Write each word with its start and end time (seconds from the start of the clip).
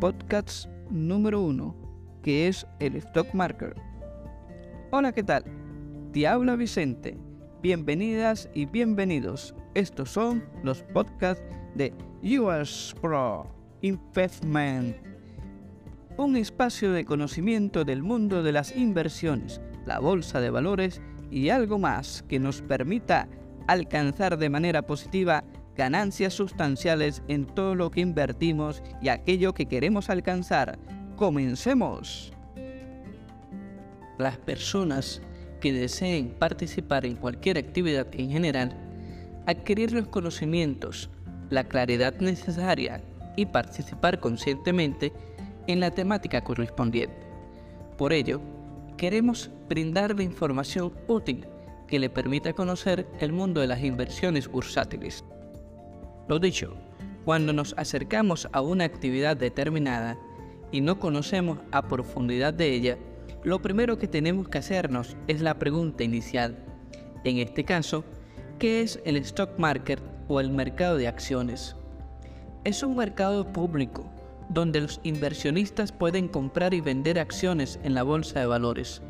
podcast 0.00 0.66
número 0.90 1.42
uno, 1.42 1.74
que 2.22 2.46
es 2.48 2.66
el 2.78 2.96
Stock 2.96 3.32
Market. 3.34 3.74
Hola, 4.90 5.12
¿qué 5.12 5.22
tal? 5.22 5.44
Te 6.12 6.26
habla 6.26 6.56
Vicente. 6.56 7.18
Bienvenidas 7.62 8.48
y 8.54 8.66
bienvenidos. 8.66 9.54
Estos 9.74 10.10
son 10.10 10.44
los 10.62 10.82
podcasts 10.82 11.42
de 11.74 11.92
US 12.38 12.94
Pro 13.00 13.46
Investment. 13.82 14.96
Un 16.16 16.36
espacio 16.36 16.92
de 16.92 17.04
conocimiento 17.04 17.84
del 17.84 18.02
mundo 18.02 18.42
de 18.42 18.52
las 18.52 18.76
inversiones, 18.76 19.60
la 19.84 19.98
bolsa 19.98 20.40
de 20.40 20.50
valores 20.50 21.02
y 21.30 21.48
algo 21.48 21.78
más 21.78 22.24
que 22.28 22.38
nos 22.38 22.62
permita 22.62 23.28
alcanzar 23.66 24.38
de 24.38 24.48
manera 24.48 24.82
positiva 24.82 25.44
ganancias 25.78 26.34
sustanciales 26.34 27.22
en 27.28 27.46
todo 27.46 27.76
lo 27.76 27.92
que 27.92 28.00
invertimos 28.00 28.82
y 29.00 29.08
aquello 29.08 29.54
que 29.54 29.66
queremos 29.66 30.10
alcanzar. 30.10 30.76
Comencemos. 31.14 32.32
Las 34.18 34.36
personas 34.38 35.22
que 35.60 35.72
deseen 35.72 36.30
participar 36.30 37.06
en 37.06 37.14
cualquier 37.14 37.58
actividad 37.58 38.08
en 38.12 38.28
general, 38.30 38.76
adquirir 39.46 39.92
los 39.92 40.08
conocimientos, 40.08 41.10
la 41.48 41.62
claridad 41.62 42.18
necesaria 42.18 43.00
y 43.36 43.46
participar 43.46 44.18
conscientemente 44.18 45.12
en 45.68 45.78
la 45.78 45.92
temática 45.92 46.42
correspondiente. 46.42 47.16
Por 47.96 48.12
ello, 48.12 48.40
queremos 48.96 49.48
brindarle 49.68 50.24
información 50.24 50.92
útil 51.06 51.46
que 51.86 52.00
le 52.00 52.10
permita 52.10 52.52
conocer 52.52 53.06
el 53.20 53.32
mundo 53.32 53.60
de 53.60 53.68
las 53.68 53.82
inversiones 53.84 54.48
bursátiles. 54.48 55.24
Lo 56.28 56.38
dicho, 56.38 56.74
cuando 57.24 57.54
nos 57.54 57.74
acercamos 57.78 58.48
a 58.52 58.60
una 58.60 58.84
actividad 58.84 59.34
determinada 59.34 60.18
y 60.70 60.82
no 60.82 60.98
conocemos 60.98 61.58
a 61.72 61.88
profundidad 61.88 62.52
de 62.52 62.74
ella, 62.74 62.98
lo 63.44 63.62
primero 63.62 63.96
que 63.96 64.08
tenemos 64.08 64.48
que 64.48 64.58
hacernos 64.58 65.16
es 65.26 65.40
la 65.40 65.58
pregunta 65.58 66.04
inicial. 66.04 66.58
En 67.24 67.38
este 67.38 67.64
caso, 67.64 68.04
¿qué 68.58 68.82
es 68.82 69.00
el 69.06 69.16
stock 69.16 69.58
market 69.58 70.00
o 70.28 70.38
el 70.40 70.50
mercado 70.50 70.98
de 70.98 71.08
acciones? 71.08 71.76
Es 72.64 72.82
un 72.82 72.96
mercado 72.96 73.50
público 73.50 74.04
donde 74.50 74.82
los 74.82 75.00
inversionistas 75.04 75.92
pueden 75.92 76.28
comprar 76.28 76.74
y 76.74 76.82
vender 76.82 77.18
acciones 77.18 77.80
en 77.84 77.94
la 77.94 78.02
bolsa 78.02 78.40
de 78.40 78.46
valores. 78.46 79.00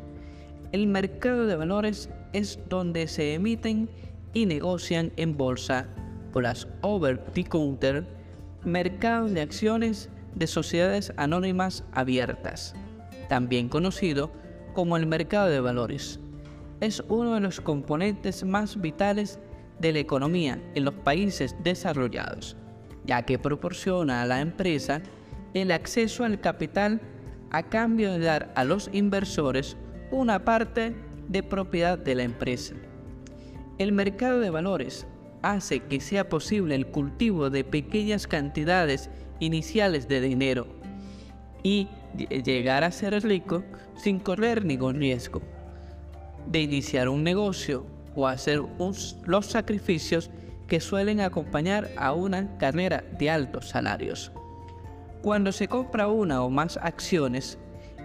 El 0.71 0.87
mercado 0.87 1.47
de 1.47 1.57
valores 1.57 2.09
es 2.31 2.59
donde 2.69 3.07
se 3.07 3.33
emiten 3.33 3.89
y 4.33 4.45
negocian 4.45 5.11
en 5.17 5.35
bolsa 5.35 5.87
o 6.33 6.41
las 6.41 6.67
over 6.81 7.17
the 7.33 7.43
counter 7.43 8.05
mercados 8.63 9.31
de 9.31 9.41
acciones 9.41 10.09
de 10.35 10.47
sociedades 10.47 11.13
anónimas 11.17 11.83
abiertas, 11.91 12.75
también 13.27 13.69
conocido 13.69 14.31
como 14.73 14.97
el 14.97 15.07
mercado 15.07 15.47
de 15.49 15.59
valores. 15.59 16.19
Es 16.81 17.03
uno 17.09 17.35
de 17.35 17.41
los 17.41 17.61
componentes 17.61 18.43
más 18.43 18.79
vitales 18.79 19.39
de 19.79 19.93
la 19.93 19.99
economía 19.99 20.61
en 20.75 20.85
los 20.85 20.93
países 20.93 21.55
desarrollados, 21.63 22.55
ya 23.05 23.23
que 23.23 23.39
proporciona 23.39 24.21
a 24.21 24.25
la 24.25 24.41
empresa 24.41 25.01
el 25.53 25.71
acceso 25.71 26.23
al 26.23 26.39
capital 26.39 27.01
a 27.51 27.63
cambio 27.63 28.11
de 28.11 28.19
dar 28.19 28.51
a 28.55 28.63
los 28.63 28.89
inversores 28.93 29.77
una 30.11 30.43
parte 30.45 30.95
de 31.27 31.43
propiedad 31.43 31.97
de 31.97 32.15
la 32.15 32.23
empresa. 32.23 32.75
El 33.77 33.91
mercado 33.91 34.39
de 34.39 34.49
valores 34.49 35.07
hace 35.41 35.81
que 35.81 35.99
sea 35.99 36.29
posible 36.29 36.75
el 36.75 36.87
cultivo 36.87 37.49
de 37.49 37.63
pequeñas 37.63 38.27
cantidades 38.27 39.09
iniciales 39.39 40.07
de 40.07 40.21
dinero 40.21 40.67
y 41.63 41.87
llegar 42.43 42.83
a 42.83 42.91
ser 42.91 43.21
rico 43.23 43.63
sin 43.95 44.19
correr 44.19 44.65
ningún 44.65 44.95
riesgo 44.95 45.41
de 46.47 46.61
iniciar 46.61 47.09
un 47.09 47.23
negocio 47.23 47.85
o 48.15 48.27
hacer 48.27 48.61
los 49.25 49.45
sacrificios 49.45 50.29
que 50.67 50.79
suelen 50.79 51.19
acompañar 51.19 51.89
a 51.97 52.13
una 52.13 52.57
carrera 52.57 53.03
de 53.17 53.29
altos 53.29 53.69
salarios. 53.69 54.31
Cuando 55.21 55.51
se 55.51 55.67
compra 55.67 56.07
una 56.07 56.43
o 56.43 56.49
más 56.49 56.77
acciones, 56.77 57.57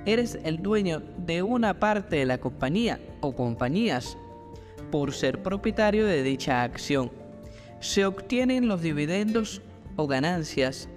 eres 0.06 0.38
el 0.44 0.62
dueño 0.62 1.02
de 1.18 1.42
una 1.42 1.78
parte 1.78 2.16
de 2.16 2.26
la 2.26 2.38
compañía 2.38 3.00
o 3.20 3.34
compañías 3.34 4.16
por 4.90 5.12
ser 5.12 5.42
propietario 5.42 6.06
de 6.06 6.22
dicha 6.22 6.62
acción 6.62 7.10
se 7.84 8.06
obtienen 8.06 8.66
los 8.66 8.80
dividendos 8.80 9.60
o 9.96 10.06
ganancias, 10.06 10.88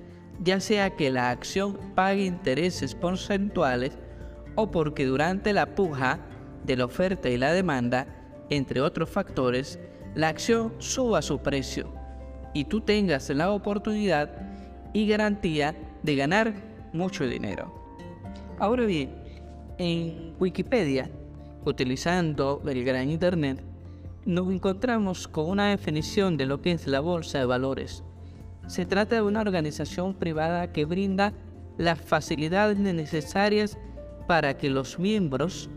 ya 0.42 0.62
sea 0.62 0.96
que 0.96 1.12
la 1.12 1.32
acción 1.32 1.78
pague 1.96 2.24
intereses 2.24 2.96
porcentuales 2.96 3.98
o 4.56 4.72
porque 4.72 5.06
durante 5.06 5.52
la 5.52 5.76
puja 5.76 6.22
de 6.66 6.78
la 6.78 6.86
oferta 6.86 7.28
y 7.28 7.36
la 7.36 7.52
demanda, 7.52 8.08
entre 8.50 8.80
otros 8.80 9.10
factores, 9.10 9.82
la 10.16 10.30
acción 10.30 10.76
suba 10.78 11.22
su 11.22 11.40
precio 11.40 11.94
y 12.54 12.64
tú 12.64 12.80
tengas 12.80 13.30
la 13.32 13.52
oportunidad 13.52 14.32
y 14.94 15.08
garantía 15.10 15.76
de 16.04 16.16
ganar 16.16 16.54
mucho 16.94 17.28
dinero. 17.28 17.70
Ahora 18.60 18.86
bien, 18.86 19.14
en 19.78 20.36
Wikipedia, 20.40 21.12
utilizando 21.66 22.62
el 22.66 22.86
gran 22.86 23.10
Internet, 23.10 23.62
nos 24.28 24.52
encontramos 24.52 25.26
con 25.30 25.50
una 25.50 25.70
definición 25.70 26.36
de 26.36 26.46
lo 26.46 26.62
que 26.62 26.74
es 26.74 26.86
la 26.86 27.00
bolsa 27.00 27.40
de 27.40 27.46
valores. 27.46 28.04
Se 28.68 28.86
trata 28.86 29.16
de 29.16 29.22
una 29.22 29.40
organización 29.40 30.14
privada 30.14 30.74
que 30.74 30.84
brinda 30.84 31.32
las 31.78 32.02
facilidades 32.02 32.78
necesarias 32.78 33.78
para 34.28 34.58
que 34.58 34.70
los 34.70 35.00
miembros, 35.00 35.70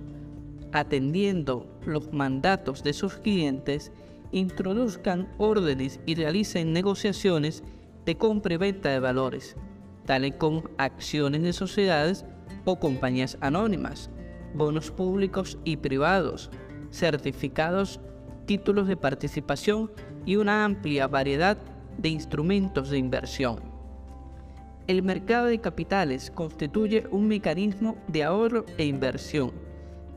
atendiendo 0.73 1.65
los 1.87 2.13
mandatos 2.13 2.83
de 2.83 2.93
sus 2.93 3.19
clientes, 3.19 3.93
introduzcan 4.33 5.29
órdenes 5.39 6.01
y 6.05 6.17
realicen 6.17 6.73
negociaciones 6.73 7.63
de 8.05 8.17
compra 8.17 8.55
y 8.55 8.57
venta 8.57 8.89
de 8.89 8.99
valores, 8.99 9.55
tales 10.07 10.35
como 10.39 10.65
acciones 10.77 11.43
de 11.43 11.53
sociedades 11.53 12.25
o 12.65 12.81
compañías 12.81 13.39
anónimas, 13.41 14.11
bonos 14.55 14.91
públicos 14.91 15.57
y 15.65 15.77
privados, 15.77 16.51
certificados 16.91 18.01
títulos 18.51 18.89
de 18.89 18.97
participación 18.97 19.93
y 20.27 20.35
una 20.35 20.65
amplia 20.65 21.07
variedad 21.07 21.57
de 21.99 22.09
instrumentos 22.09 22.91
de 22.91 22.99
inversión. 22.99 23.61
El 24.89 25.05
mercado 25.05 25.47
de 25.47 25.61
capitales 25.61 26.33
constituye 26.33 27.07
un 27.13 27.29
mecanismo 27.29 27.97
de 28.09 28.25
ahorro 28.25 28.67
e 28.77 28.87
inversión 28.87 29.53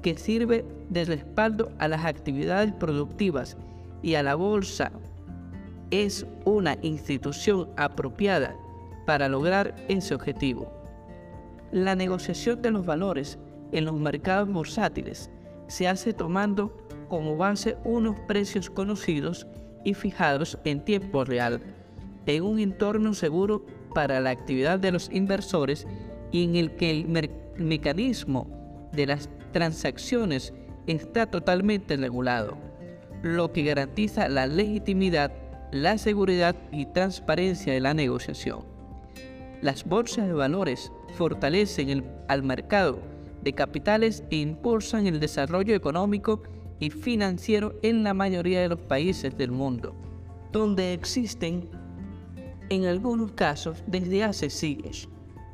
que 0.01 0.17
sirve 0.17 0.65
de 0.89 1.05
respaldo 1.05 1.71
a 1.77 1.87
las 1.87 2.05
actividades 2.05 2.73
productivas 2.73 3.55
y 4.01 4.15
a 4.15 4.23
la 4.23 4.33
bolsa. 4.33 4.91
Es 5.91 6.25
una 6.43 6.79
institución 6.81 7.69
apropiada 7.77 8.55
para 9.05 9.29
lograr 9.29 9.75
ese 9.89 10.15
objetivo. 10.15 10.73
La 11.71 11.93
negociación 11.93 12.63
de 12.63 12.71
los 12.71 12.83
valores 12.83 13.37
en 13.71 13.85
los 13.85 13.93
mercados 13.93 14.51
bursátiles 14.51 15.29
se 15.67 15.87
hace 15.87 16.13
tomando 16.13 16.75
como 17.13 17.37
base 17.37 17.77
unos 17.83 18.19
precios 18.21 18.71
conocidos 18.71 19.45
y 19.83 19.93
fijados 19.93 20.57
en 20.63 20.83
tiempo 20.83 21.23
real, 21.23 21.61
en 22.25 22.41
un 22.41 22.57
entorno 22.57 23.13
seguro 23.13 23.67
para 23.93 24.19
la 24.19 24.31
actividad 24.31 24.79
de 24.79 24.91
los 24.91 25.11
inversores 25.11 25.85
y 26.31 26.43
en 26.43 26.55
el 26.55 26.75
que 26.75 26.89
el 26.89 27.29
mecanismo 27.55 28.89
de 28.93 29.05
las 29.05 29.29
transacciones 29.51 30.55
está 30.87 31.27
totalmente 31.27 31.97
regulado, 31.97 32.57
lo 33.21 33.53
que 33.53 33.61
garantiza 33.61 34.27
la 34.27 34.47
legitimidad, 34.47 35.31
la 35.71 35.99
seguridad 35.99 36.55
y 36.71 36.87
transparencia 36.87 37.73
de 37.73 37.79
la 37.79 37.93
negociación. 37.93 38.65
Las 39.61 39.83
bolsas 39.83 40.25
de 40.25 40.33
valores 40.33 40.91
fortalecen 41.15 42.11
al 42.27 42.41
mercado 42.41 42.97
de 43.43 43.53
capitales 43.53 44.23
e 44.31 44.37
impulsan 44.37 45.05
el 45.05 45.19
desarrollo 45.19 45.75
económico 45.75 46.41
y 46.83 46.89
financiero 46.89 47.79
en 47.81 48.03
la 48.03 48.13
mayoría 48.13 48.59
de 48.59 48.67
los 48.67 48.79
países 48.79 49.37
del 49.37 49.51
mundo, 49.51 49.95
donde 50.51 50.93
existen 50.93 51.69
en 52.69 52.85
algunos 52.85 53.31
casos 53.31 53.81
desde 53.87 54.23
hace 54.23 54.49
siglos. 54.49 55.07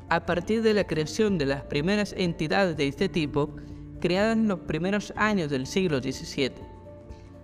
A 0.08 0.26
partir 0.26 0.62
de 0.62 0.74
la 0.74 0.88
creación 0.88 1.38
de 1.38 1.46
las 1.46 1.62
primeras 1.62 2.14
entidades 2.16 2.76
de 2.76 2.88
este 2.88 3.08
tipo, 3.08 3.54
creadas 4.00 4.36
en 4.36 4.48
los 4.48 4.58
primeros 4.60 5.12
años 5.14 5.50
del 5.50 5.68
siglo 5.68 6.00
XVII, 6.00 6.50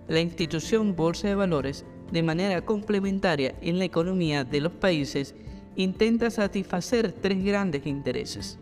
la 0.09 0.19
institución 0.19 0.93
Bolsa 0.93 1.29
de 1.29 1.35
Valores, 1.35 1.85
de 2.11 2.23
manera 2.23 2.65
complementaria 2.65 3.55
en 3.61 3.79
la 3.79 3.85
economía 3.85 4.43
de 4.43 4.59
los 4.59 4.73
países, 4.73 5.33
intenta 5.77 6.29
satisfacer 6.29 7.13
tres 7.13 7.41
grandes 7.41 7.85
intereses. 7.85 8.59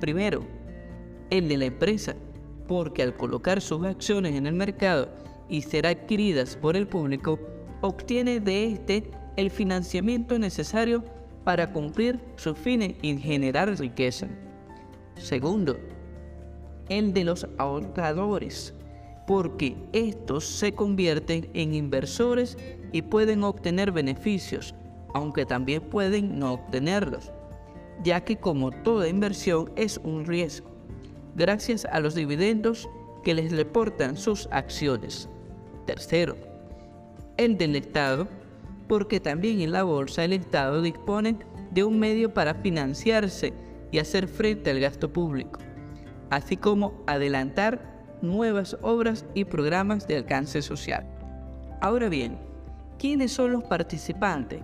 Primero, 0.00 0.44
el 1.30 1.48
de 1.48 1.56
la 1.56 1.64
empresa, 1.64 2.14
porque 2.66 3.02
al 3.02 3.16
colocar 3.16 3.60
sus 3.60 3.84
acciones 3.84 4.34
en 4.34 4.46
el 4.46 4.54
mercado 4.54 5.08
y 5.48 5.62
ser 5.62 5.86
adquiridas 5.86 6.56
por 6.56 6.76
el 6.76 6.86
público, 6.86 7.38
obtiene 7.80 8.40
de 8.40 8.72
éste 8.72 9.10
el 9.36 9.50
financiamiento 9.50 10.38
necesario 10.38 11.04
para 11.44 11.72
cumplir 11.72 12.18
sus 12.36 12.58
fines 12.58 12.94
y 13.02 13.16
generar 13.18 13.68
riqueza. 13.78 14.26
Segundo, 15.16 15.76
el 16.88 17.12
de 17.12 17.24
los 17.24 17.46
ahorradores, 17.58 18.74
porque 19.26 19.76
estos 19.92 20.44
se 20.44 20.72
convierten 20.72 21.48
en 21.54 21.74
inversores 21.74 22.56
y 22.92 23.02
pueden 23.02 23.44
obtener 23.44 23.92
beneficios, 23.92 24.74
aunque 25.14 25.46
también 25.46 25.82
pueden 25.82 26.38
no 26.38 26.54
obtenerlos, 26.54 27.32
ya 28.02 28.24
que 28.24 28.36
como 28.36 28.70
toda 28.70 29.08
inversión 29.08 29.70
es 29.76 29.98
un 30.04 30.26
riesgo, 30.26 30.75
gracias 31.36 31.84
a 31.84 32.00
los 32.00 32.14
dividendos 32.14 32.88
que 33.22 33.34
les 33.34 33.52
reportan 33.52 34.16
sus 34.16 34.48
acciones. 34.50 35.28
Tercero, 35.84 36.36
el 37.36 37.58
del 37.58 37.76
Estado, 37.76 38.26
porque 38.88 39.20
también 39.20 39.60
en 39.60 39.72
la 39.72 39.82
bolsa 39.82 40.24
el 40.24 40.32
Estado 40.32 40.80
dispone 40.80 41.36
de 41.70 41.84
un 41.84 41.98
medio 41.98 42.32
para 42.32 42.54
financiarse 42.54 43.52
y 43.90 43.98
hacer 43.98 44.28
frente 44.28 44.70
al 44.70 44.80
gasto 44.80 45.12
público, 45.12 45.60
así 46.30 46.56
como 46.56 47.04
adelantar 47.06 47.96
nuevas 48.22 48.76
obras 48.82 49.26
y 49.34 49.44
programas 49.44 50.08
de 50.08 50.16
alcance 50.16 50.62
social. 50.62 51.06
Ahora 51.80 52.08
bien, 52.08 52.38
¿quiénes 52.98 53.32
son 53.32 53.52
los 53.52 53.64
participantes? 53.64 54.62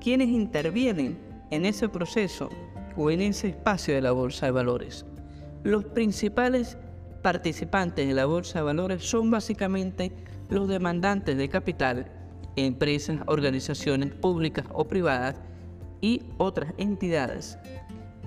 ¿Quiénes 0.00 0.28
intervienen 0.28 1.18
en 1.50 1.64
ese 1.64 1.88
proceso 1.88 2.50
o 2.96 3.10
en 3.10 3.22
ese 3.22 3.48
espacio 3.48 3.94
de 3.94 4.02
la 4.02 4.12
Bolsa 4.12 4.46
de 4.46 4.52
Valores? 4.52 5.06
Los 5.64 5.84
principales 5.84 6.76
participantes 7.22 8.08
de 8.08 8.14
la 8.14 8.26
Bolsa 8.26 8.58
de 8.58 8.64
Valores 8.64 9.04
son 9.04 9.30
básicamente 9.30 10.10
los 10.50 10.68
demandantes 10.68 11.36
de 11.36 11.48
capital, 11.48 12.10
empresas, 12.56 13.20
organizaciones 13.26 14.12
públicas 14.12 14.66
o 14.72 14.88
privadas 14.88 15.36
y 16.00 16.22
otras 16.38 16.74
entidades. 16.78 17.58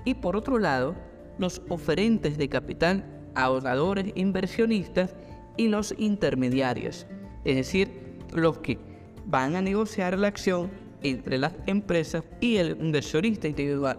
Y 0.06 0.14
por 0.14 0.34
otro 0.34 0.58
lado, 0.58 0.94
los 1.38 1.60
oferentes 1.68 2.38
de 2.38 2.48
capital 2.48 3.04
ahorradores, 3.34 4.12
inversionistas 4.14 5.14
y 5.58 5.68
los 5.68 5.94
intermediarios, 5.98 7.06
es 7.44 7.56
decir, 7.56 7.90
los 8.32 8.58
que 8.58 8.78
van 9.26 9.56
a 9.56 9.60
negociar 9.60 10.18
la 10.18 10.28
acción 10.28 10.70
entre 11.02 11.36
las 11.36 11.52
empresas 11.66 12.24
y 12.40 12.56
el 12.56 12.78
inversionista 12.80 13.46
individual. 13.46 13.98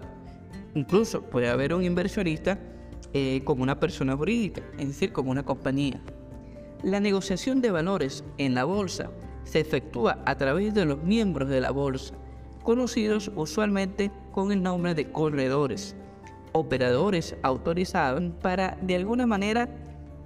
Incluso 0.73 1.21
puede 1.21 1.49
haber 1.49 1.73
un 1.73 1.83
inversionista 1.83 2.57
eh, 3.13 3.41
como 3.43 3.63
una 3.63 3.79
persona 3.79 4.15
jurídica, 4.15 4.61
es 4.77 4.87
decir, 4.87 5.11
como 5.11 5.31
una 5.31 5.43
compañía. 5.43 6.01
La 6.83 6.99
negociación 6.99 7.61
de 7.61 7.71
valores 7.71 8.23
en 8.37 8.53
la 8.53 8.63
bolsa 8.63 9.09
se 9.43 9.59
efectúa 9.59 10.21
a 10.25 10.35
través 10.35 10.73
de 10.73 10.85
los 10.85 11.01
miembros 11.03 11.49
de 11.49 11.61
la 11.61 11.71
bolsa, 11.71 12.13
conocidos 12.63 13.31
usualmente 13.35 14.11
con 14.31 14.51
el 14.51 14.61
nombre 14.61 14.93
de 14.93 15.11
corredores 15.11 15.95
operadores 16.57 17.35
autorizados 17.43 18.23
para 18.41 18.77
de 18.81 18.95
alguna 18.95 19.25
manera 19.25 19.69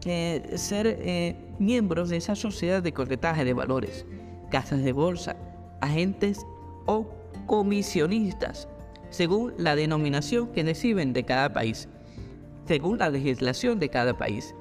eh, 0.06 0.54
ser 0.56 0.88
eh, 0.88 1.36
miembros 1.60 2.10
de 2.10 2.18
esa 2.18 2.36
sociedad 2.36 2.82
de 2.82 2.94
corretaje 2.94 3.46
de 3.46 3.54
valores, 3.54 4.06
casas 4.50 4.84
de 4.84 4.94
bolsa, 4.94 5.36
agentes 5.80 6.46
o 6.86 7.08
comisionistas, 7.46 8.68
según 9.10 9.54
la 9.58 9.76
denominación 9.76 10.48
que 10.48 10.64
reciben 10.64 11.14
de 11.14 11.24
cada 11.24 11.54
país, 11.54 11.88
según 12.72 13.00
la 13.00 13.10
legislación 13.10 13.80
de 13.80 13.90
cada 13.90 14.18
país, 14.18 14.56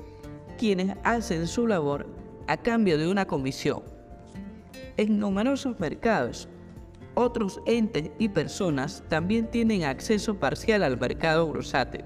quienes 0.58 0.96
hacen 1.04 1.46
su 1.46 1.68
labor 1.68 2.08
a 2.48 2.56
cambio 2.56 2.98
de 2.98 3.06
una 3.06 3.24
comisión. 3.24 3.84
En 4.96 5.20
numerosos 5.20 5.78
mercados, 5.78 6.48
otros 7.14 7.60
entes 7.66 8.10
y 8.18 8.28
personas 8.28 9.04
también 9.08 9.48
tienen 9.48 9.84
acceso 9.84 10.34
parcial 10.40 10.82
al 10.82 10.98
mercado 10.98 11.46
bursátil, 11.46 12.04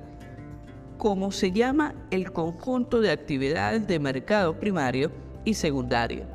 como 0.98 1.32
se 1.32 1.52
llama 1.52 1.94
el 2.10 2.32
conjunto 2.32 3.00
de 3.00 3.10
actividades 3.10 3.86
de 3.86 3.98
mercado 3.98 4.60
primario 4.60 5.10
y 5.46 5.54
secundario, 5.54 6.26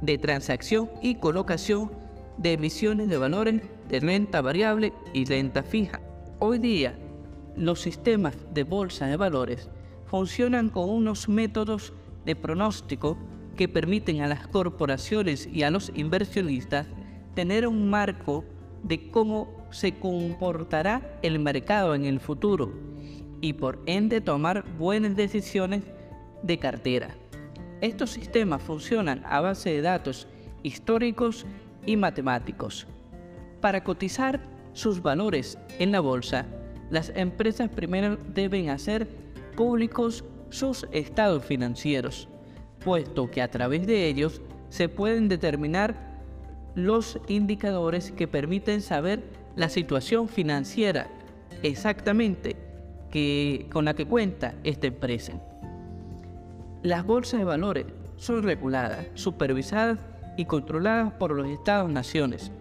de 0.00 0.18
transacción 0.18 0.90
y 1.00 1.14
colocación 1.14 1.92
de 2.38 2.54
emisiones 2.54 3.08
de 3.08 3.18
valores 3.18 3.62
de 3.88 4.00
renta 4.00 4.40
variable 4.40 4.92
y 5.12 5.26
renta 5.26 5.62
fija. 5.62 6.00
Hoy 6.40 6.58
día, 6.58 6.98
los 7.56 7.80
sistemas 7.80 8.36
de 8.52 8.64
bolsa 8.64 9.06
de 9.06 9.16
valores 9.16 9.68
funcionan 10.06 10.68
con 10.68 10.88
unos 10.88 11.28
métodos 11.28 11.92
de 12.24 12.36
pronóstico 12.36 13.16
que 13.56 13.68
permiten 13.68 14.20
a 14.20 14.26
las 14.26 14.46
corporaciones 14.46 15.48
y 15.52 15.62
a 15.62 15.70
los 15.70 15.92
inversionistas 15.94 16.86
tener 17.34 17.66
un 17.66 17.88
marco 17.88 18.44
de 18.82 19.10
cómo 19.10 19.66
se 19.70 19.98
comportará 19.98 21.18
el 21.22 21.38
mercado 21.38 21.94
en 21.94 22.04
el 22.04 22.20
futuro 22.20 22.72
y 23.40 23.54
por 23.54 23.80
ende 23.86 24.20
tomar 24.20 24.64
buenas 24.78 25.16
decisiones 25.16 25.82
de 26.42 26.58
cartera. 26.58 27.14
Estos 27.80 28.10
sistemas 28.10 28.62
funcionan 28.62 29.22
a 29.26 29.40
base 29.40 29.70
de 29.70 29.82
datos 29.82 30.26
históricos 30.62 31.44
y 31.86 31.96
matemáticos. 31.96 32.86
Para 33.60 33.84
cotizar 33.84 34.40
sus 34.72 35.02
valores 35.02 35.58
en 35.78 35.92
la 35.92 36.00
bolsa, 36.00 36.46
las 36.94 37.10
empresas 37.16 37.68
primero 37.70 38.16
deben 38.32 38.68
hacer 38.70 39.08
públicos 39.56 40.24
sus 40.50 40.86
estados 40.92 41.44
financieros, 41.44 42.28
puesto 42.84 43.28
que 43.32 43.42
a 43.42 43.50
través 43.50 43.84
de 43.84 44.06
ellos 44.06 44.40
se 44.68 44.88
pueden 44.88 45.28
determinar 45.28 45.96
los 46.76 47.18
indicadores 47.26 48.12
que 48.12 48.28
permiten 48.28 48.80
saber 48.80 49.24
la 49.56 49.70
situación 49.70 50.28
financiera 50.28 51.08
exactamente 51.64 52.54
que, 53.10 53.66
con 53.72 53.86
la 53.86 53.94
que 53.94 54.06
cuenta 54.06 54.54
esta 54.62 54.86
empresa. 54.86 55.32
Las 56.84 57.04
bolsas 57.04 57.40
de 57.40 57.44
valores 57.44 57.86
son 58.14 58.44
reguladas, 58.44 59.08
supervisadas 59.14 59.98
y 60.36 60.44
controladas 60.44 61.12
por 61.14 61.32
los 61.32 61.48
Estados-naciones, 61.48 62.52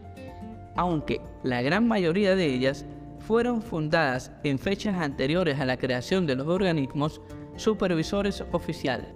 aunque 0.75 1.21
la 1.43 1.61
gran 1.61 1.87
mayoría 1.87 2.35
de 2.35 2.47
ellas 2.47 2.83
fueron 3.27 3.61
fundadas 3.61 4.31
en 4.43 4.59
fechas 4.59 4.95
anteriores 4.95 5.59
a 5.59 5.65
la 5.65 5.77
creación 5.77 6.25
de 6.25 6.35
los 6.35 6.47
organismos 6.47 7.21
supervisores 7.55 8.43
oficiales. 8.51 9.07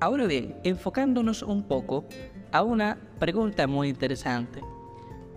Ahora 0.00 0.26
bien, 0.26 0.56
enfocándonos 0.64 1.42
un 1.42 1.62
poco 1.62 2.04
a 2.52 2.62
una 2.62 2.98
pregunta 3.18 3.66
muy 3.66 3.88
interesante. 3.88 4.60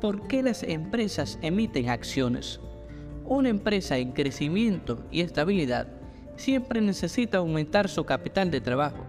¿Por 0.02 0.28
qué 0.28 0.44
las 0.44 0.64
empresas 0.64 1.38
emiten 1.42 1.90
acciones? 1.90 2.60
Una 3.26 3.50
empresa 3.50 3.98
en 3.98 4.12
crecimiento 4.12 5.04
y 5.12 5.22
estabilidad 5.22 5.88
siempre 6.38 6.82
necesita 6.82 7.40
aumentar 7.40 7.90
su 7.90 8.04
capital 8.06 8.52
de 8.52 8.62
trabajo 8.62 9.06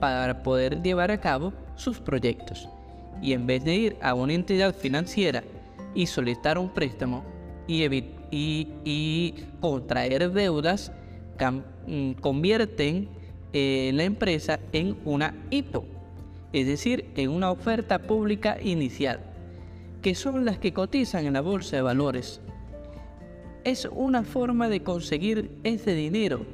para 0.00 0.42
poder 0.42 0.82
llevar 0.82 1.10
a 1.10 1.20
cabo 1.20 1.52
sus 1.76 2.00
proyectos. 2.00 2.68
Y 3.22 3.32
en 3.32 3.46
vez 3.46 3.64
de 3.64 3.74
ir 3.74 3.96
a 4.00 4.14
una 4.14 4.32
entidad 4.32 4.74
financiera 4.74 5.44
y 5.94 6.06
solicitar 6.06 6.58
un 6.58 6.70
préstamo 6.70 7.24
y, 7.66 7.84
y, 8.30 9.34
contraer 9.60 10.30
deudas, 10.32 10.92
mm, 11.86 12.12
convierten 12.20 13.08
eh, 13.52 13.90
la 13.94 14.04
empresa 14.04 14.60
en 14.72 14.96
una 15.04 15.34
IPO 15.50 16.00
es 16.52 16.66
decir, 16.66 17.06
en 17.16 17.30
una 17.30 17.50
oferta 17.50 18.00
pública 18.00 18.58
inicial, 18.60 19.20
que 20.02 20.14
son 20.14 20.44
las 20.44 20.58
que 20.58 20.72
cotizan 20.72 21.26
en 21.26 21.34
la 21.34 21.40
bolsa 21.40 21.76
de 21.76 21.82
valores. 21.82 22.40
Es 23.64 23.88
una 23.92 24.24
forma 24.24 24.68
de 24.68 24.82
conseguir 24.82 25.50
ese 25.62 25.94
dinero 25.94 26.44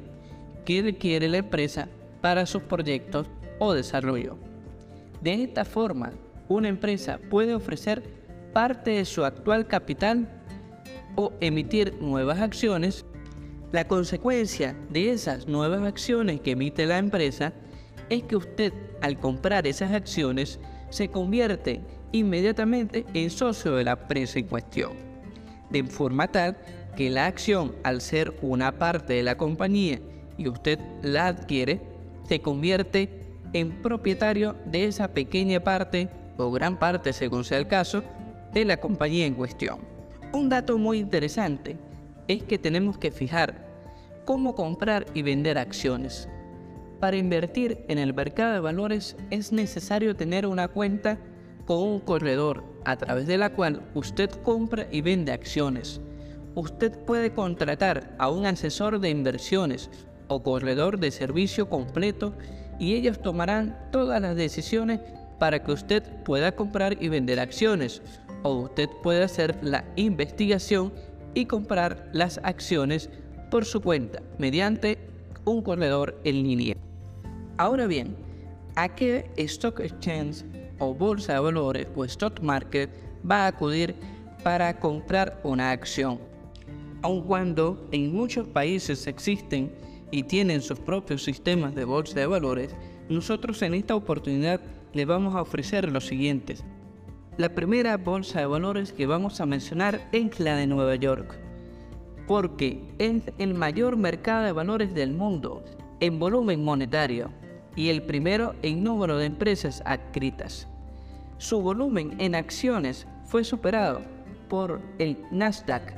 que 0.65 0.81
requiere 0.81 1.29
la 1.29 1.37
empresa 1.37 1.87
para 2.21 2.45
sus 2.45 2.61
proyectos 2.63 3.27
o 3.59 3.73
desarrollo. 3.73 4.37
De 5.21 5.43
esta 5.43 5.65
forma, 5.65 6.11
una 6.47 6.67
empresa 6.67 7.19
puede 7.29 7.55
ofrecer 7.55 8.03
parte 8.53 8.91
de 8.91 9.05
su 9.05 9.23
actual 9.25 9.67
capital 9.67 10.36
o 11.17 11.33
emitir 11.41 11.97
nuevas 11.99 12.39
acciones. 12.39 13.05
La 13.73 13.85
consecuencia 13.85 14.77
de 14.89 15.11
esas 15.11 15.47
nuevas 15.47 15.83
acciones 15.83 16.39
que 16.39 16.51
emite 16.51 16.85
la 16.85 16.99
empresa 16.99 17.51
es 18.09 18.23
que 18.23 18.37
usted 18.37 18.71
al 19.01 19.19
comprar 19.19 19.67
esas 19.67 19.91
acciones 19.91 20.61
se 20.89 21.09
convierte 21.09 21.81
inmediatamente 22.13 23.05
en 23.13 23.29
socio 23.29 23.75
de 23.75 23.83
la 23.83 23.91
empresa 23.91 24.39
en 24.39 24.47
cuestión, 24.47 24.93
de 25.69 25.83
forma 25.83 26.31
tal 26.31 26.57
que 26.95 27.09
la 27.09 27.25
acción, 27.25 27.75
al 27.83 27.99
ser 27.99 28.33
una 28.41 28.79
parte 28.79 29.13
de 29.13 29.23
la 29.23 29.35
compañía 29.35 29.99
y 30.37 30.47
usted 30.47 30.79
la 31.03 31.27
adquiere, 31.27 31.81
se 32.27 32.39
convierte 32.39 33.09
en 33.53 33.81
propietario 33.81 34.55
de 34.65 34.85
esa 34.85 35.09
pequeña 35.09 35.59
parte 35.59 36.09
o 36.37 36.51
gran 36.51 36.79
parte, 36.79 37.11
según 37.11 37.43
sea 37.43 37.57
el 37.57 37.67
caso, 37.67 38.03
de 38.53 38.65
la 38.65 38.77
compañía 38.77 39.25
en 39.25 39.33
cuestión. 39.33 39.96
Un 40.33 40.49
dato 40.49 40.77
muy 40.77 40.99
interesante 40.99 41.77
es 42.27 42.43
que 42.43 42.57
tenemos 42.57 42.97
que 42.97 43.11
fijar 43.11 43.65
cómo 44.25 44.55
comprar 44.55 45.05
y 45.13 45.21
vender 45.21 45.57
acciones. 45.57 46.27
Para 46.99 47.15
invertir 47.15 47.85
en 47.87 47.97
el 47.97 48.13
mercado 48.13 48.53
de 48.53 48.59
valores 48.59 49.15
es 49.29 49.53
necesario 49.53 50.17
tener 50.17 50.45
una 50.45 50.67
cuenta 50.67 51.17
con 51.65 51.81
un 51.81 51.99
corredor 52.01 52.65
a 52.83 52.97
través 52.97 53.25
de 53.25 53.37
la 53.37 53.53
cual 53.53 53.89
usted 53.93 54.29
compra 54.43 54.87
y 54.91 55.01
vende 55.01 55.31
acciones. 55.31 56.01
Usted 56.55 56.91
puede 57.05 57.31
contratar 57.31 58.13
a 58.17 58.29
un 58.29 58.45
asesor 58.45 58.99
de 58.99 59.09
inversiones 59.09 59.89
o 60.27 60.43
corredor 60.43 60.99
de 60.99 61.11
servicio 61.11 61.69
completo 61.69 62.33
y 62.79 62.95
ellos 62.95 63.21
tomarán 63.21 63.77
todas 63.91 64.21
las 64.21 64.35
decisiones 64.35 64.99
para 65.39 65.63
que 65.63 65.71
usted 65.71 66.03
pueda 66.23 66.51
comprar 66.51 67.01
y 67.01 67.07
vender 67.07 67.39
acciones 67.39 68.01
o 68.43 68.53
usted 68.53 68.89
puede 69.03 69.23
hacer 69.23 69.57
la 69.61 69.85
investigación 69.95 70.93
y 71.33 71.45
comprar 71.45 72.09
las 72.13 72.39
acciones 72.43 73.09
por 73.51 73.65
su 73.65 73.81
cuenta 73.81 74.21
mediante 74.37 74.97
un 75.45 75.61
corredor 75.61 76.19
en 76.23 76.43
línea. 76.43 76.75
Ahora 77.57 77.87
bien, 77.87 78.15
¿a 78.75 78.89
qué 78.89 79.29
stock 79.37 79.79
exchange 79.79 80.43
o 80.79 80.93
bolsa 80.93 81.33
de 81.33 81.39
valores 81.39 81.87
o 81.95 82.05
stock 82.05 82.39
market 82.41 82.89
va 83.29 83.45
a 83.45 83.47
acudir 83.47 83.95
para 84.43 84.79
comprar 84.79 85.39
una 85.43 85.71
acción? 85.71 86.19
Aun 87.01 87.21
cuando 87.21 87.87
en 87.91 88.13
muchos 88.13 88.47
países 88.47 89.07
existen 89.07 89.71
y 90.11 90.23
tienen 90.23 90.61
sus 90.61 90.79
propios 90.79 91.23
sistemas 91.23 91.75
de 91.75 91.85
bolsa 91.85 92.19
de 92.19 92.27
valores, 92.27 92.75
nosotros 93.09 93.61
en 93.61 93.73
esta 93.73 93.95
oportunidad 93.95 94.59
le 94.93 95.05
vamos 95.05 95.35
a 95.35 95.41
ofrecer 95.41 95.91
los 95.91 96.07
siguientes. 96.07 96.63
La 97.37 97.49
primera 97.49 97.97
bolsa 97.97 98.39
de 98.39 98.47
valores 98.47 98.91
que 98.91 99.05
vamos 99.05 99.39
a 99.39 99.45
mencionar 99.45 100.01
es 100.11 100.39
la 100.39 100.55
de 100.55 100.65
Nueva 100.65 100.95
York, 100.95 101.37
porque 102.25 102.81
es 102.97 103.21
el 103.37 103.53
mayor 103.53 103.95
mercado 103.95 104.45
de 104.45 104.51
valores 104.53 104.95
del 104.95 105.11
mundo 105.11 105.63
en 105.99 106.17
volumen 106.17 106.63
monetario 106.63 107.29
y 107.75 107.89
el 107.89 108.01
primero 108.01 108.55
en 108.63 108.83
número 108.83 109.19
de 109.19 109.27
empresas 109.27 109.83
adscritas. 109.85 110.67
Su 111.37 111.61
volumen 111.61 112.15
en 112.17 112.33
acciones 112.33 113.05
fue 113.25 113.43
superado 113.43 114.01
por 114.49 114.81
el 114.97 115.19
Nasdaq, 115.29 115.93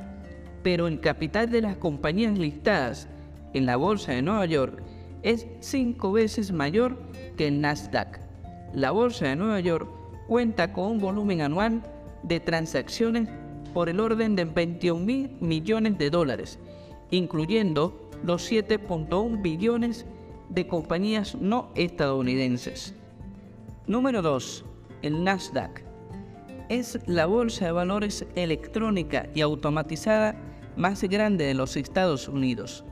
pero 0.62 0.88
el 0.88 1.00
capital 1.00 1.50
de 1.50 1.62
las 1.62 1.78
compañías 1.78 2.38
listadas 2.38 3.08
en 3.54 3.66
la 3.66 3.78
Bolsa 3.78 4.12
de 4.12 4.22
Nueva 4.22 4.46
York 4.46 4.84
es 5.24 5.48
cinco 5.62 6.12
veces 6.12 6.52
mayor 6.52 7.00
que 7.38 7.48
el 7.48 7.62
Nasdaq. 7.62 8.20
La 8.74 8.92
Bolsa 8.92 9.30
de 9.30 9.38
Nueva 9.38 9.62
York 9.62 9.99
cuenta 10.30 10.72
con 10.72 10.92
un 10.92 11.00
volumen 11.00 11.42
anual 11.42 11.82
de 12.22 12.40
transacciones 12.40 13.28
por 13.74 13.90
el 13.90 14.00
orden 14.00 14.36
de 14.36 14.46
21 14.46 15.04
mil 15.04 15.36
millones 15.42 15.98
de 15.98 16.12
dólares, 16.12 16.60
incluyendo 17.10 18.12
los 18.24 18.50
7.1 18.52 19.42
billones 19.42 20.06
de 20.50 20.68
compañías 20.68 21.34
no 21.34 21.72
estadounidenses. 21.74 22.94
Número 23.88 24.22
2. 24.22 24.66
El 25.02 25.24
Nasdaq. 25.24 25.84
Es 26.70 27.00
la 27.08 27.26
bolsa 27.26 27.66
de 27.66 27.72
valores 27.72 28.28
electrónica 28.36 29.28
y 29.34 29.42
automatizada 29.42 30.36
más 30.78 31.02
grande 31.04 31.46
de 31.46 31.56
los 31.56 31.76
Estados 31.76 32.28
Unidos 32.28 32.86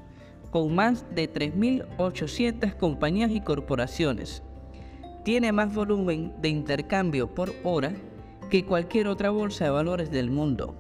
con 0.50 0.74
más 0.74 1.06
de 1.14 1.32
3.800 1.32 2.78
compañías 2.78 3.30
y 3.30 3.42
corporaciones. 3.42 4.42
Tiene 5.28 5.52
más 5.52 5.76
volumen 5.76 6.32
de 6.42 6.48
intercambio 6.48 7.28
por 7.28 7.54
hora 7.66 7.92
que 8.50 8.64
cualquier 8.64 9.10
otra 9.10 9.30
bolsa 9.30 9.66
de 9.66 9.72
valores 9.72 10.10
del 10.10 10.32
mundo. 10.32 10.74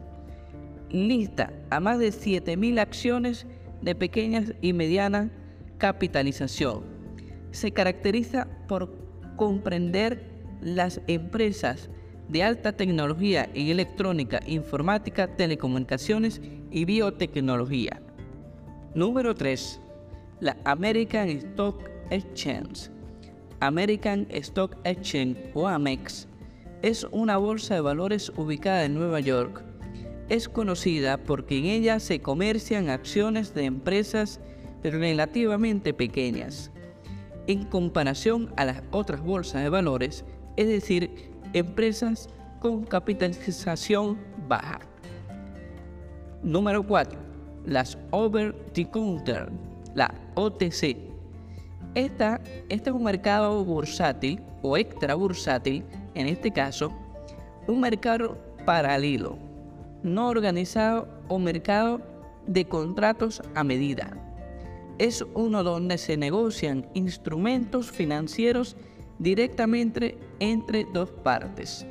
Lista 0.89 1.51
a 1.69 1.81
más 1.81 1.99
de 1.99 2.13
7.000 2.13 2.79
acciones 2.79 3.45
de 3.81 3.93
pequeñas 3.93 4.53
y 4.61 4.71
mediana 4.71 5.29
capitalización. 5.79 6.85
Se 7.51 7.73
caracteriza 7.73 8.47
por 8.69 8.95
comprender 9.35 10.23
las 10.61 11.01
empresas 11.07 11.89
de 12.29 12.43
alta 12.43 12.71
tecnología 12.71 13.49
en 13.53 13.67
electrónica, 13.67 14.39
informática, 14.47 15.27
telecomunicaciones 15.27 16.39
y 16.71 16.85
biotecnología. 16.85 18.01
Número 18.95 19.35
3. 19.35 19.81
La 20.39 20.55
American 20.63 21.27
Stock 21.27 21.81
Exchange. 22.11 22.96
American 23.59 24.27
Stock 24.29 24.75
Exchange 24.83 25.37
o 25.53 25.67
AMEX 25.67 26.27
es 26.81 27.05
una 27.11 27.37
bolsa 27.37 27.75
de 27.75 27.81
valores 27.81 28.31
ubicada 28.35 28.85
en 28.85 28.95
Nueva 28.95 29.19
York. 29.19 29.63
Es 30.29 30.47
conocida 30.49 31.17
porque 31.17 31.57
en 31.57 31.65
ella 31.65 31.99
se 31.99 32.21
comercian 32.21 32.89
acciones 32.89 33.53
de 33.53 33.65
empresas 33.65 34.39
relativamente 34.83 35.93
pequeñas 35.93 36.71
en 37.47 37.63
comparación 37.63 38.53
a 38.57 38.65
las 38.65 38.83
otras 38.91 39.21
bolsas 39.21 39.63
de 39.63 39.69
valores, 39.69 40.25
es 40.57 40.67
decir, 40.67 41.31
empresas 41.53 42.29
con 42.59 42.83
capitalización 42.83 44.17
baja. 44.47 44.79
Número 46.43 46.85
4 46.85 47.27
las 47.67 47.97
over 48.11 48.53
the 48.73 48.85
counter, 48.89 49.51
la 49.93 50.13
OTC. 50.35 51.06
Esta, 51.97 52.39
este 52.69 52.91
es 52.91 52.95
un 52.95 53.05
mercado 53.05 53.65
bursátil 53.65 54.39
o 54.61 54.77
extra 54.77 55.15
bursátil, 55.15 55.83
en 56.13 56.27
este 56.27 56.51
caso, 56.51 56.93
un 57.65 57.81
mercado 57.81 58.37
paralelo, 58.67 59.39
no 60.03 60.27
organizado 60.27 61.07
o 61.27 61.39
mercado 61.39 61.99
de 62.45 62.65
contratos 62.65 63.41
a 63.55 63.63
medida. 63.63 64.15
Es 64.99 65.25
uno 65.33 65.63
donde 65.63 65.97
se 65.97 66.17
negocian 66.17 66.87
instrumentos 66.93 67.89
financieros 67.89 68.77
directamente 69.17 70.19
entre 70.39 70.85
dos 70.93 71.09
partes. 71.09 71.83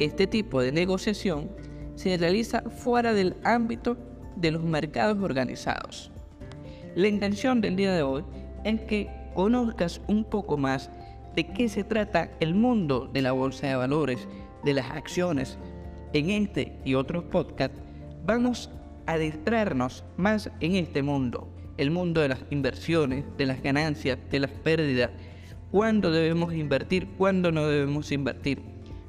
Este 0.00 0.26
tipo 0.26 0.60
de 0.60 0.72
negociación 0.72 1.48
se 1.94 2.16
realiza 2.16 2.62
fuera 2.62 3.14
del 3.14 3.36
ámbito 3.44 3.96
de 4.34 4.50
los 4.50 4.64
mercados 4.64 5.22
organizados. 5.22 6.10
La 6.96 7.06
intención 7.06 7.60
del 7.60 7.76
día 7.76 7.94
de 7.94 8.02
hoy 8.02 8.24
es 8.64 8.80
que 8.80 9.25
conozcas 9.36 10.00
un 10.08 10.24
poco 10.24 10.56
más 10.56 10.90
de 11.34 11.46
qué 11.46 11.68
se 11.68 11.84
trata 11.84 12.30
el 12.40 12.54
mundo 12.54 13.10
de 13.12 13.20
la 13.20 13.32
bolsa 13.32 13.66
de 13.66 13.76
valores, 13.76 14.26
de 14.64 14.72
las 14.72 14.90
acciones. 14.90 15.58
En 16.14 16.30
este 16.30 16.78
y 16.86 16.94
otros 16.94 17.24
podcasts 17.24 17.78
vamos 18.24 18.70
a 19.06 19.12
adentrarnos 19.12 20.04
más 20.16 20.50
en 20.60 20.76
este 20.76 21.02
mundo, 21.02 21.48
el 21.76 21.90
mundo 21.90 22.22
de 22.22 22.28
las 22.28 22.40
inversiones, 22.50 23.26
de 23.36 23.44
las 23.44 23.62
ganancias, 23.62 24.18
de 24.30 24.40
las 24.40 24.50
pérdidas, 24.50 25.10
cuándo 25.70 26.10
debemos 26.10 26.54
invertir, 26.54 27.06
cuándo 27.18 27.52
no 27.52 27.66
debemos 27.66 28.10
invertir 28.10 28.62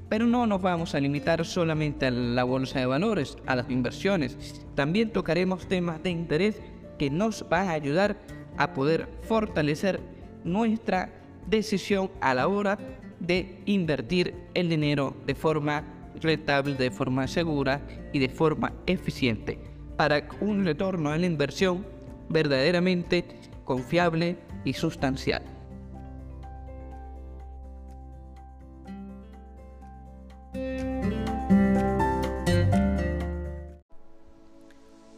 pero 0.10 0.26
no 0.26 0.48
nos 0.48 0.62
vamos 0.62 0.96
a 0.96 1.02
limitar 1.02 1.46
solamente 1.46 2.06
a 2.06 2.12
la 2.12 2.46
bolsa 2.46 2.80
de 2.80 2.86
valores, 2.86 3.38
a 3.46 3.58
las 3.58 3.70
inversiones. 3.70 4.66
También 4.74 5.12
tocaremos 5.12 5.68
temas 5.68 6.02
de 6.02 6.12
interés 6.12 6.62
que 6.98 7.10
nos 7.10 7.48
van 7.50 7.68
a 7.68 7.72
ayudar 7.72 8.18
a 8.58 8.74
poder 8.74 9.10
fortalecer 9.24 10.00
nuestra 10.48 11.10
decisión 11.46 12.10
a 12.22 12.34
la 12.34 12.48
hora 12.48 12.78
de 13.20 13.62
invertir 13.66 14.34
el 14.54 14.70
dinero 14.70 15.16
de 15.26 15.36
forma 15.36 15.84
rentable, 16.22 16.76
de 16.76 16.92
forma 16.92 17.28
segura 17.28 17.82
y 18.14 18.20
de 18.20 18.30
forma 18.30 18.74
eficiente 18.86 19.60
para 19.98 20.28
un 20.42 20.64
retorno 20.66 21.10
a 21.10 21.18
la 21.18 21.26
inversión 21.26 21.86
verdaderamente 22.30 23.26
confiable 23.66 24.38
y 24.64 24.74
sustancial. 24.74 25.44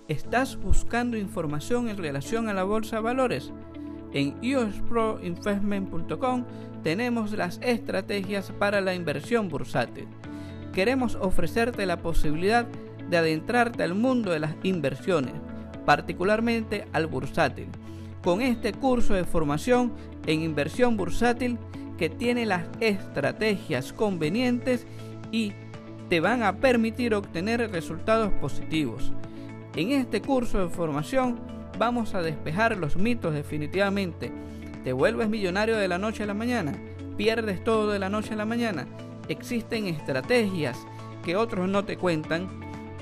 ¿Estás 0.07 0.57
buscando 0.57 1.17
información 1.17 1.87
en 1.87 1.97
relación 1.97 2.49
a 2.49 2.53
la 2.53 2.63
bolsa 2.63 2.95
de 2.95 3.01
valores? 3.03 3.51
En 4.13 4.35
usproinvestment.com 4.41 6.45
tenemos 6.83 7.31
las 7.33 7.59
estrategias 7.61 8.51
para 8.51 8.81
la 8.81 8.95
inversión 8.95 9.49
bursátil. 9.49 10.07
Queremos 10.73 11.15
ofrecerte 11.15 11.85
la 11.85 11.97
posibilidad 11.97 12.65
de 13.09 13.17
adentrarte 13.17 13.83
al 13.83 13.95
mundo 13.95 14.31
de 14.31 14.39
las 14.39 14.55
inversiones, 14.63 15.33
particularmente 15.85 16.87
al 16.93 17.07
bursátil, 17.07 17.67
con 18.23 18.41
este 18.41 18.71
curso 18.73 19.13
de 19.13 19.25
formación 19.25 19.91
en 20.25 20.41
inversión 20.41 20.97
bursátil 20.97 21.57
que 21.97 22.09
tiene 22.09 22.45
las 22.45 22.65
estrategias 22.79 23.93
convenientes 23.93 24.85
y 25.31 25.53
te 26.09 26.19
van 26.19 26.43
a 26.43 26.57
permitir 26.57 27.13
obtener 27.13 27.71
resultados 27.71 28.31
positivos. 28.33 29.13
En 29.75 29.91
este 29.91 30.21
curso 30.21 30.59
de 30.59 30.69
formación 30.69 31.39
vamos 31.79 32.13
a 32.13 32.21
despejar 32.21 32.77
los 32.77 32.97
mitos 32.97 33.33
definitivamente. 33.33 34.31
¿Te 34.83 34.93
vuelves 34.93 35.29
millonario 35.29 35.77
de 35.77 35.87
la 35.87 35.97
noche 35.97 36.23
a 36.23 36.27
la 36.27 36.33
mañana? 36.33 36.73
¿Pierdes 37.17 37.63
todo 37.63 37.91
de 37.91 37.99
la 37.99 38.09
noche 38.09 38.33
a 38.33 38.37
la 38.37 38.45
mañana? 38.45 38.85
Existen 39.29 39.87
estrategias 39.87 40.77
que 41.23 41.35
otros 41.35 41.67
no 41.67 41.85
te 41.85 41.97
cuentan 41.97 42.49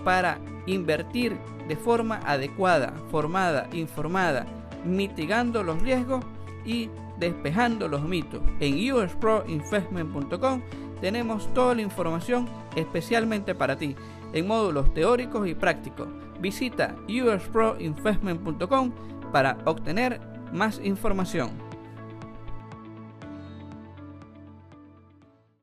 para 0.04 0.38
invertir 0.68 1.36
de 1.68 1.76
forma 1.76 2.20
adecuada, 2.26 2.94
formada, 3.12 3.68
informada, 3.74 4.46
mitigando 4.86 5.64
los 5.64 5.82
riesgos 5.82 6.24
y 6.64 6.90
despejando 7.20 7.88
los 7.88 8.04
mitos. 8.04 8.42
En 8.60 8.94
usproinvestment.com 8.94 10.62
tenemos 11.02 11.52
toda 11.54 11.76
la 11.76 11.82
información 11.82 12.48
especialmente 12.76 13.56
para 13.56 13.76
ti 13.76 13.96
en 14.34 14.48
módulos 14.48 14.94
teóricos 14.94 15.48
y 15.48 15.56
prácticos. 15.56 16.08
Visita 16.40 16.96
usproinvestment.com 17.08 18.92
para 19.32 19.58
obtener 19.66 20.22
más 20.54 20.80
información. 20.84 21.67